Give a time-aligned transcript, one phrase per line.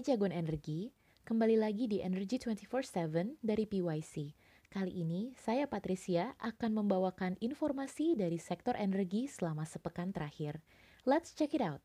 [0.00, 0.88] Jagoan energi,
[1.28, 4.32] kembali lagi di Energy 24/7 dari PYC.
[4.72, 10.64] Kali ini saya Patricia akan membawakan informasi dari sektor energi selama sepekan terakhir.
[11.04, 11.84] Let's check it out.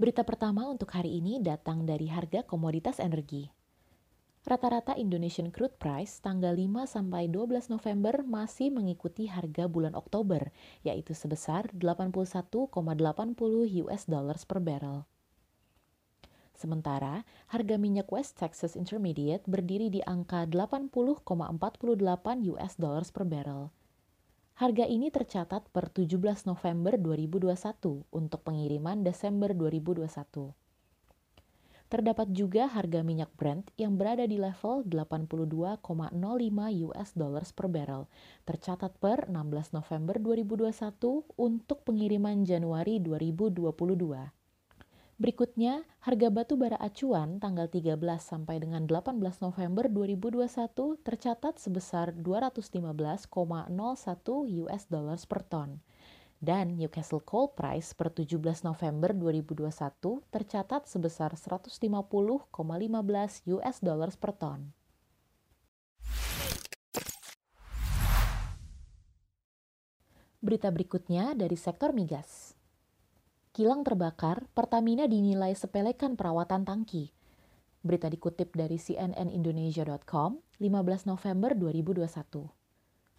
[0.00, 3.61] Berita pertama untuk hari ini datang dari harga komoditas energi.
[4.42, 10.50] Rata-rata Indonesian crude price tanggal 5 sampai 12 November masih mengikuti harga bulan Oktober,
[10.82, 12.74] yaitu sebesar 81,80
[13.86, 15.06] US dollars per barrel.
[16.58, 17.22] Sementara,
[17.54, 21.22] harga minyak West Texas Intermediate berdiri di angka 80,48
[22.54, 23.70] US dollars per barrel.
[24.58, 26.18] Harga ini tercatat per 17
[26.50, 30.61] November 2021 untuk pengiriman Desember 2021.
[31.92, 35.84] Terdapat juga harga minyak Brent yang berada di level 82,05
[36.88, 38.08] US dollars per barrel,
[38.48, 40.72] tercatat per 16 November 2021
[41.36, 43.76] untuk pengiriman Januari 2022.
[45.20, 53.28] Berikutnya, harga batu bara acuan tanggal 13 sampai dengan 18 November 2021 tercatat sebesar 215,01
[54.64, 55.84] US dollars per ton
[56.42, 59.70] dan Newcastle Coal Price per 17 November 2021
[60.34, 62.50] tercatat sebesar 150,15
[63.54, 64.74] US dollars per ton.
[70.42, 72.58] Berita berikutnya dari sektor migas.
[73.54, 77.14] Kilang terbakar, Pertamina dinilai sepelekan perawatan tangki.
[77.86, 82.61] Berita dikutip dari cnnindonesia.com 15 November 2021.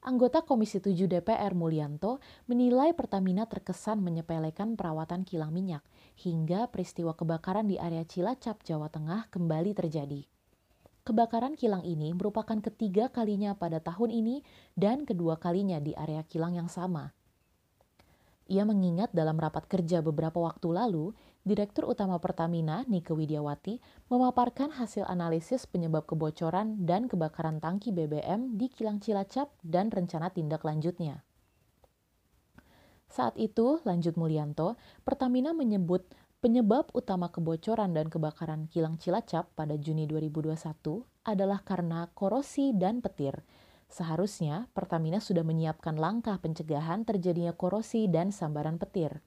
[0.03, 2.19] Anggota Komisi 7 DPR Mulyanto
[2.51, 5.79] menilai Pertamina terkesan menyepelekan perawatan kilang minyak
[6.19, 10.27] hingga peristiwa kebakaran di area Cilacap, Jawa Tengah kembali terjadi.
[11.07, 14.43] Kebakaran kilang ini merupakan ketiga kalinya pada tahun ini
[14.75, 17.15] dan kedua kalinya di area kilang yang sama.
[18.51, 25.03] Ia mengingat dalam rapat kerja beberapa waktu lalu, Direktur Utama Pertamina, Nike Widiawati, memaparkan hasil
[25.03, 31.19] analisis penyebab kebocoran dan kebakaran tangki BBM di kilang Cilacap dan rencana tindak lanjutnya.
[33.11, 36.07] Saat itu, lanjut Mulyanto, Pertamina menyebut
[36.39, 40.55] penyebab utama kebocoran dan kebakaran kilang Cilacap pada Juni 2021
[41.27, 43.43] adalah karena korosi dan petir.
[43.91, 49.19] Seharusnya Pertamina sudah menyiapkan langkah pencegahan terjadinya korosi dan sambaran petir.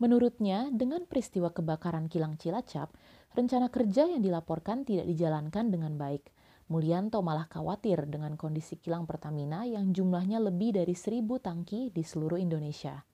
[0.00, 2.88] Menurutnya, dengan peristiwa kebakaran kilang Cilacap,
[3.36, 6.32] rencana kerja yang dilaporkan tidak dijalankan dengan baik.
[6.72, 12.40] Mulyanto malah khawatir dengan kondisi kilang Pertamina yang jumlahnya lebih dari seribu tangki di seluruh
[12.40, 13.04] Indonesia.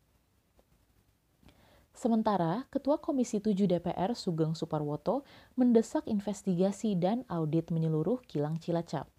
[1.97, 5.25] Sementara, Ketua Komisi 7 DPR Sugeng Suparwoto
[5.57, 9.16] mendesak investigasi dan audit menyeluruh kilang Cilacap.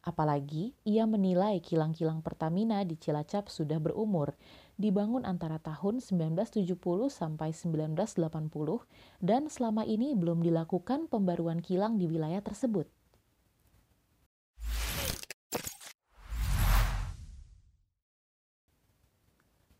[0.00, 4.32] Apalagi ia menilai kilang-kilang Pertamina di Cilacap sudah berumur,
[4.80, 6.72] dibangun antara tahun 1970
[7.12, 8.08] sampai 1980
[9.20, 12.88] dan selama ini belum dilakukan pembaruan kilang di wilayah tersebut.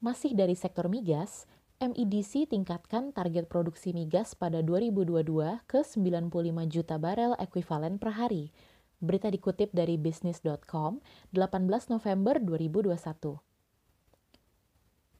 [0.04, 1.48] Masih dari sektor migas,
[1.80, 6.28] MEDC tingkatkan target produksi migas pada 2022 ke 95
[6.68, 8.52] juta barel ekuivalen per hari
[9.00, 11.00] Berita dikutip dari bisnis.com
[11.32, 13.40] 18 November 2021.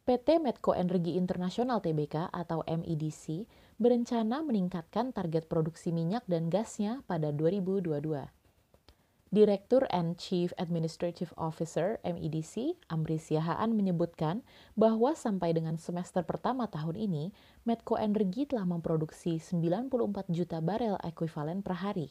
[0.05, 3.49] PT Medco Energi Internasional Tbk atau MEDC
[3.81, 8.29] berencana meningkatkan target produksi minyak dan gasnya pada 2022.
[9.31, 14.43] Direktur and Chief Administrative Officer MEDC, Amri Siahaan menyebutkan
[14.75, 17.31] bahwa sampai dengan semester pertama tahun ini,
[17.63, 22.11] Medco Energi telah memproduksi 94 juta barel ekuivalen per hari.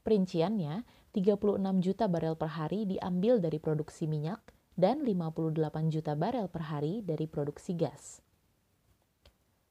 [0.00, 4.40] Perinciannya, 36 juta barel per hari diambil dari produksi minyak
[4.78, 8.24] dan 58 juta barel per hari dari produksi gas.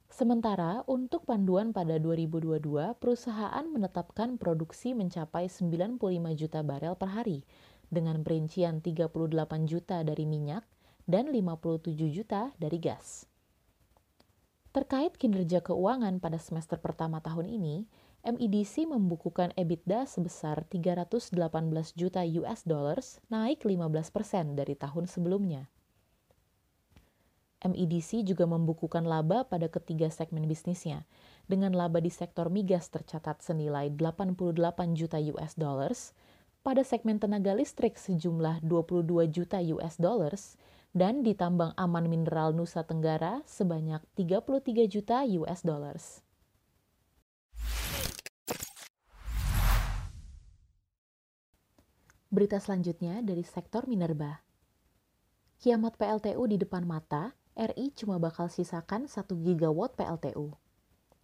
[0.10, 2.60] Sementara untuk panduan pada 2022,
[3.00, 6.02] perusahaan menetapkan produksi mencapai 95
[6.36, 7.48] juta barel per hari
[7.88, 9.10] dengan perincian 38
[9.70, 10.66] juta dari minyak
[11.10, 13.26] dan 57 juta dari gas.
[14.70, 21.32] Terkait kinerja keuangan pada semester pertama tahun ini, MEDC membukukan EBITDA sebesar 318
[21.96, 25.72] juta US dollars, naik 15% dari tahun sebelumnya.
[27.60, 31.04] MEDC juga membukukan laba pada ketiga segmen bisnisnya,
[31.48, 36.16] dengan laba di sektor migas tercatat senilai 88 juta US dollars,
[36.64, 40.60] pada segmen tenaga listrik sejumlah 22 juta US dollars,
[40.96, 46.24] dan di tambang aman mineral Nusa Tenggara sebanyak 33 juta US dollars.
[52.30, 54.46] Berita selanjutnya dari sektor minerba.
[55.58, 60.54] Kiamat PLTU di depan mata, RI cuma bakal sisakan 1 gigawatt PLTU.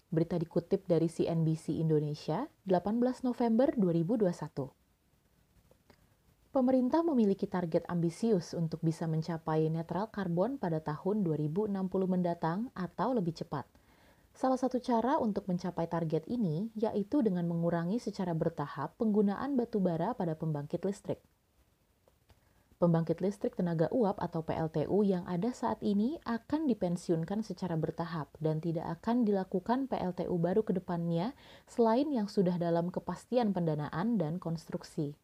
[0.10, 4.74] Berita dikutip dari CNBC Indonesia, 18 November 2021.
[6.50, 11.70] Pemerintah memiliki target ambisius untuk bisa mencapai netral karbon pada tahun 2060
[12.10, 13.70] mendatang atau lebih cepat.
[14.36, 20.12] Salah satu cara untuk mencapai target ini yaitu dengan mengurangi secara bertahap penggunaan batu bara
[20.12, 21.24] pada pembangkit listrik.
[22.76, 28.60] Pembangkit listrik tenaga uap atau PLTU yang ada saat ini akan dipensiunkan secara bertahap dan
[28.60, 31.32] tidak akan dilakukan PLTU baru ke depannya
[31.72, 35.16] selain yang sudah dalam kepastian pendanaan dan konstruksi.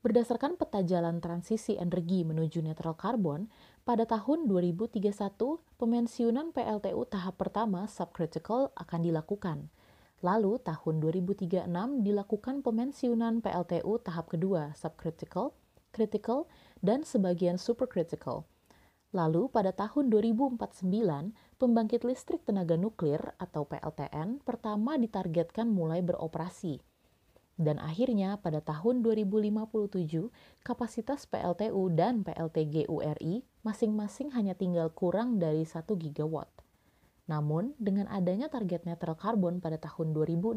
[0.00, 3.52] Berdasarkan peta jalan transisi energi menuju netral karbon,
[3.90, 5.10] pada tahun 2031
[5.74, 9.66] pemensiunan PLTU tahap pertama subcritical akan dilakukan–
[10.20, 11.64] Lalu tahun 2036
[12.04, 15.56] dilakukan pemensiunan PLTU tahap kedua subcritical,
[15.96, 16.44] critical,
[16.84, 18.44] dan sebagian supercritical.
[19.16, 20.60] Lalu pada tahun 2049,
[21.56, 26.84] pembangkit listrik tenaga nuklir atau PLTN pertama ditargetkan mulai beroperasi.
[27.60, 30.32] Dan akhirnya pada tahun 2057,
[30.64, 36.48] kapasitas PLTU dan PLTGU RI masing-masing hanya tinggal kurang dari 1 gigawatt.
[37.28, 40.56] Namun, dengan adanya target netral karbon pada tahun 2060,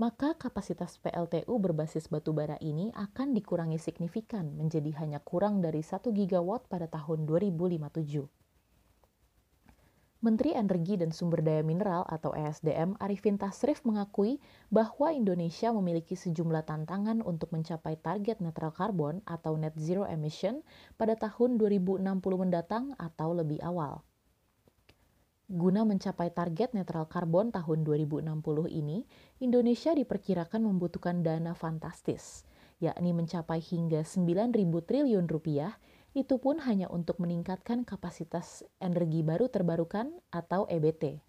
[0.00, 6.00] maka kapasitas PLTU berbasis batu bara ini akan dikurangi signifikan menjadi hanya kurang dari 1
[6.16, 8.37] gigawatt pada tahun 2057.
[10.18, 16.66] Menteri Energi dan Sumber Daya Mineral atau ESDM Arifin Tasrif mengakui bahwa Indonesia memiliki sejumlah
[16.66, 20.66] tantangan untuk mencapai target netral karbon atau net zero emission
[20.98, 22.02] pada tahun 2060
[22.34, 24.02] mendatang atau lebih awal.
[25.46, 28.26] Guna mencapai target netral karbon tahun 2060
[28.74, 29.06] ini,
[29.38, 32.42] Indonesia diperkirakan membutuhkan dana fantastis,
[32.82, 34.50] yakni mencapai hingga 9.000
[34.82, 35.78] triliun rupiah,
[36.18, 41.22] itu pun hanya untuk meningkatkan kapasitas energi baru terbarukan atau EBT.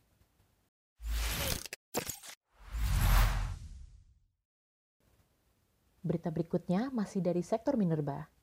[6.02, 8.34] Berita berikutnya masih dari sektor minerba.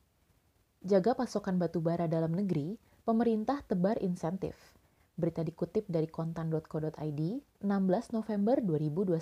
[0.87, 4.55] Jaga pasokan batu bara dalam negeri, pemerintah tebar insentif–
[5.17, 7.21] Berita dikutip dari kontan.co.id
[7.65, 7.65] 16
[8.13, 9.17] November 2021.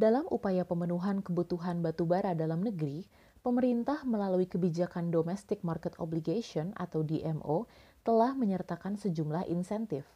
[0.00, 3.04] Dalam upaya pemenuhan kebutuhan batubara dalam negeri,
[3.40, 7.68] pemerintah melalui kebijakan Domestic Market Obligation atau DMO
[8.04, 10.06] telah menyertakan sejumlah insentif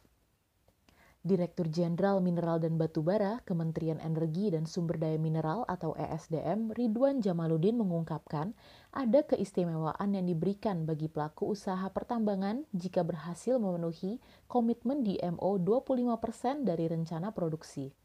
[1.25, 7.81] Direktur Jenderal Mineral dan Batubara Kementerian Energi dan Sumber Daya Mineral atau ESDM Ridwan Jamaluddin
[7.81, 8.53] mengungkapkan
[8.93, 16.85] ada keistimewaan yang diberikan bagi pelaku usaha pertambangan jika berhasil memenuhi komitmen DMO 25% dari
[16.93, 18.04] rencana produksi.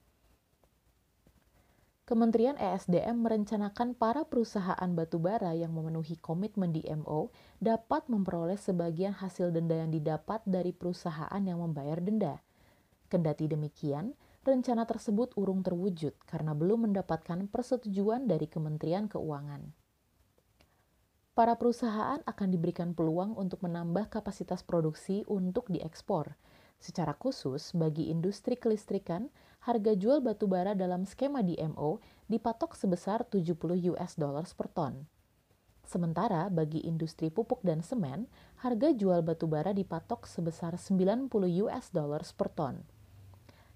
[2.10, 7.30] Kementerian ESDM merencanakan para perusahaan batubara yang memenuhi komitmen DMO
[7.62, 12.42] dapat memperoleh sebagian hasil denda yang didapat dari perusahaan yang membayar denda–
[13.10, 14.14] Kendati demikian,
[14.46, 19.74] rencana tersebut urung terwujud karena belum mendapatkan persetujuan dari Kementerian Keuangan.
[21.34, 26.38] Para perusahaan akan diberikan peluang untuk menambah kapasitas produksi untuk diekspor.
[26.78, 29.26] Secara khusus, bagi industri kelistrikan,
[29.60, 32.00] harga jual batu bara dalam skema DMO
[32.32, 35.04] dipatok sebesar 70 US dollars per ton.
[35.84, 38.30] Sementara bagi industri pupuk dan semen,
[38.62, 41.28] harga jual batu bara dipatok sebesar 90
[41.66, 42.80] US dollars per ton.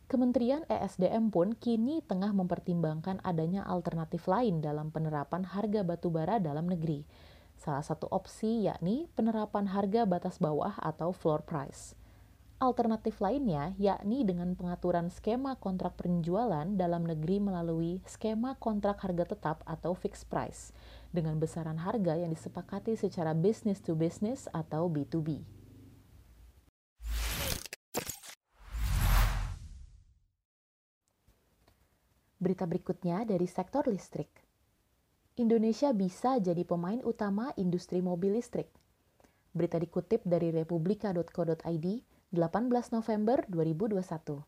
[0.05, 7.09] Kementerian ESDM pun kini tengah mempertimbangkan adanya alternatif lain dalam penerapan harga batubara dalam negeri.
[7.57, 11.97] Salah satu opsi yakni penerapan harga batas bawah atau floor price.
[12.65, 19.61] Alternatif lainnya yakni dengan pengaturan skema kontrak penjualan dalam negeri melalui skema kontrak harga tetap
[19.69, 20.73] atau fixed price
[21.13, 25.45] dengan besaran harga yang disepakati secara business to business atau B2B.
[32.41, 34.33] Berita berikutnya dari sektor listrik.
[35.37, 38.73] Indonesia bisa jadi pemain utama industri mobil listrik.
[39.53, 44.43] Berita dikutip dari republika.co.id 18 November 2021.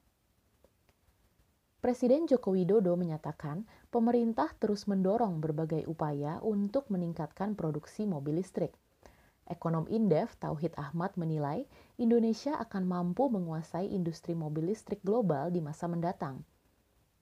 [1.79, 3.63] Presiden Joko Widodo menyatakan
[3.95, 8.75] pemerintah terus mendorong berbagai upaya untuk meningkatkan produksi mobil listrik.
[9.47, 15.87] Ekonom Indef Tauhid Ahmad menilai Indonesia akan mampu menguasai industri mobil listrik global di masa
[15.87, 16.43] mendatang–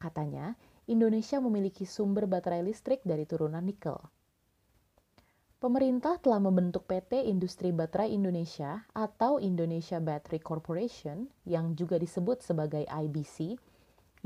[0.04, 0.52] Katanya,
[0.84, 3.96] Indonesia memiliki sumber baterai listrik dari turunan nikel.
[5.64, 12.84] Pemerintah telah membentuk PT Industri Baterai Indonesia atau Indonesia Battery Corporation yang juga disebut sebagai
[12.84, 13.56] IBC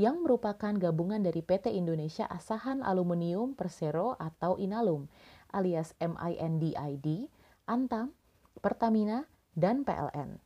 [0.02, 5.06] yang merupakan gabungan dari PT Indonesia Asahan Aluminium Persero atau Inalum
[5.54, 7.30] alias MINDID,
[7.70, 8.10] Antam,
[8.58, 9.22] Pertamina,
[9.54, 10.42] dan PLN.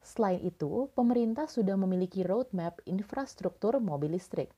[0.00, 4.56] Selain itu, pemerintah sudah memiliki roadmap infrastruktur mobil listrik.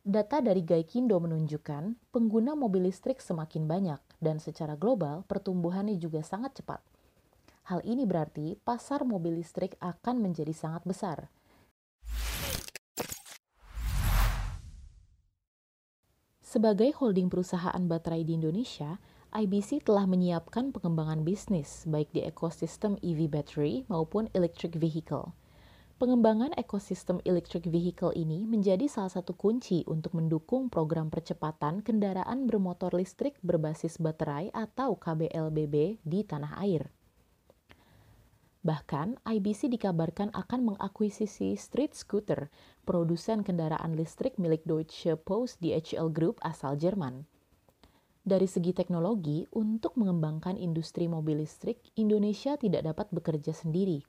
[0.00, 6.56] Data dari Gaikindo menunjukkan pengguna mobil listrik semakin banyak dan secara global pertumbuhannya juga sangat
[6.56, 6.80] cepat.
[7.68, 11.28] Hal ini berarti pasar mobil listrik akan menjadi sangat besar.
[16.40, 18.96] Sebagai holding perusahaan baterai di Indonesia,
[19.36, 25.36] IBC telah menyiapkan pengembangan bisnis baik di ekosistem EV battery maupun electric vehicle.
[26.00, 32.96] Pengembangan ekosistem electric vehicle ini menjadi salah satu kunci untuk mendukung program percepatan kendaraan bermotor
[32.96, 36.88] listrik berbasis baterai atau KBLBB di tanah air.
[38.64, 42.48] Bahkan, IBC dikabarkan akan mengakuisisi Street Scooter,
[42.88, 47.28] produsen kendaraan listrik milik Deutsche Post DHL Group asal Jerman.
[48.24, 54.00] Dari segi teknologi, untuk mengembangkan industri mobil listrik, Indonesia tidak dapat bekerja sendiri.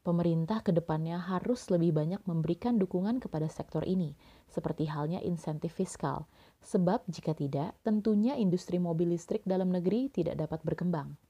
[0.00, 4.16] Pemerintah ke depannya harus lebih banyak memberikan dukungan kepada sektor ini,
[4.48, 6.24] seperti halnya insentif fiskal,
[6.64, 11.20] sebab jika tidak, tentunya industri mobil listrik dalam negeri tidak dapat berkembang.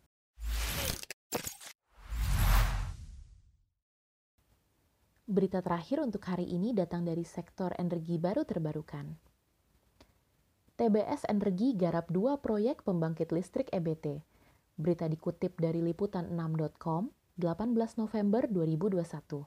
[5.27, 9.19] Berita terakhir untuk hari ini datang dari sektor energi baru terbarukan.
[10.79, 14.23] TBS Energi garap dua proyek pembangkit listrik EBT.
[14.79, 19.47] Berita dikutip dari liputan6.com, 18 November 2021.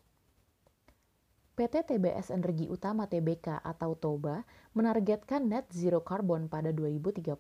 [1.54, 4.42] PT TBS Energi Utama TBK atau TOBA
[4.74, 7.36] menargetkan net zero carbon pada 2030.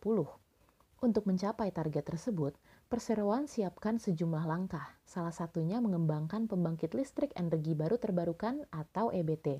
[1.03, 2.53] Untuk mencapai target tersebut,
[2.87, 9.59] perseroan siapkan sejumlah langkah, salah satunya mengembangkan pembangkit listrik energi baru terbarukan atau EBT.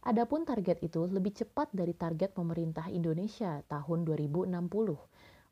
[0.00, 4.48] Adapun target itu lebih cepat dari target pemerintah Indonesia tahun 2060.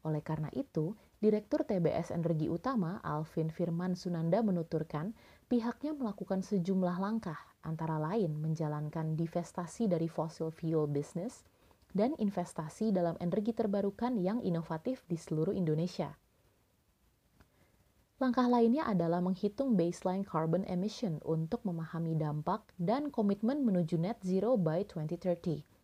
[0.08, 5.18] Oleh karena itu, Direktur TBS Energi Utama Alvin Firman Sunanda menuturkan
[5.50, 7.34] pihaknya melakukan sejumlah langkah,
[7.66, 11.42] antara lain menjalankan divestasi dari fossil fuel business
[11.90, 16.14] dan investasi dalam energi terbarukan yang inovatif di seluruh Indonesia.
[18.22, 24.54] Langkah lainnya adalah menghitung baseline carbon emission untuk memahami dampak dan komitmen menuju net zero
[24.54, 25.77] by 2030.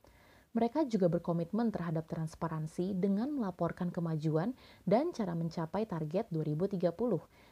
[0.54, 4.54] Mereka juga berkomitmen terhadap transparansi dengan melaporkan kemajuan
[4.86, 6.94] dan cara mencapai target 2030,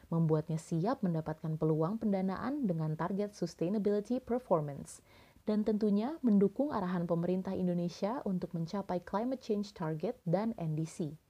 [0.07, 5.03] membuatnya siap mendapatkan peluang pendanaan dengan target sustainability performance,
[5.43, 11.22] dan tentunya mendukung arahan pemerintah Indonesia untuk mencapai climate change target dan NDC.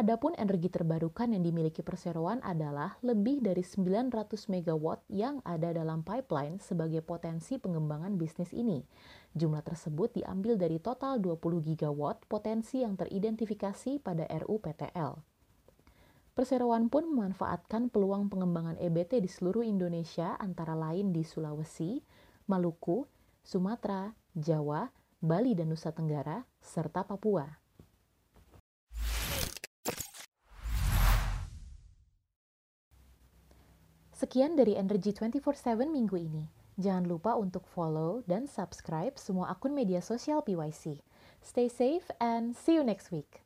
[0.00, 6.56] Adapun energi terbarukan yang dimiliki perseroan adalah lebih dari 900 MW yang ada dalam pipeline
[6.56, 8.80] sebagai potensi pengembangan bisnis ini.
[9.36, 11.36] Jumlah tersebut diambil dari total 20
[11.76, 12.00] GW
[12.32, 15.20] potensi yang teridentifikasi pada RUPTL.
[16.32, 22.00] Perseroan pun memanfaatkan peluang pengembangan EBT di seluruh Indonesia antara lain di Sulawesi,
[22.48, 23.04] Maluku,
[23.44, 24.88] Sumatera, Jawa,
[25.20, 27.59] Bali dan Nusa Tenggara, serta Papua.
[34.20, 36.44] Sekian dari Energy 24/7 minggu ini.
[36.76, 41.00] Jangan lupa untuk follow dan subscribe semua akun media sosial PYC.
[41.40, 43.40] Stay safe and see you next week.